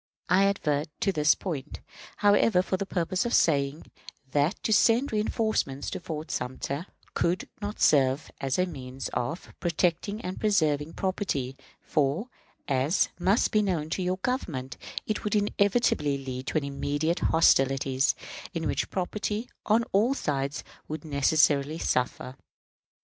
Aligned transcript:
I 0.29 0.45
advert 0.45 0.87
to 1.01 1.11
this 1.11 1.35
point, 1.35 1.79
however, 2.17 2.63
for 2.63 2.75
the 2.75 2.87
purpose 2.87 3.23
of 3.23 3.35
saying 3.35 3.91
that 4.31 4.55
to 4.63 4.73
send 4.73 5.11
reënforcements 5.11 5.91
to 5.91 5.99
Fort 5.99 6.31
Sumter 6.31 6.87
could 7.13 7.47
not 7.61 7.79
serve 7.79 8.31
as 8.41 8.57
a 8.57 8.65
means 8.65 9.09
of 9.13 9.53
protecting 9.59 10.19
and 10.21 10.39
preserving 10.39 10.93
property, 10.93 11.55
for, 11.83 12.29
as 12.67 13.09
must 13.19 13.51
be 13.51 13.61
known 13.61 13.91
to 13.91 14.01
your 14.01 14.17
Government, 14.17 14.75
it 15.05 15.23
would 15.23 15.35
inevitably 15.35 16.17
lead 16.17 16.47
to 16.47 16.57
immediate 16.57 17.19
hostilities, 17.19 18.15
in 18.55 18.65
which 18.65 18.89
property 18.89 19.47
on 19.67 19.83
all 19.91 20.15
sides 20.15 20.63
would 20.87 21.05
necessarily 21.05 21.77
suffer. 21.77 22.37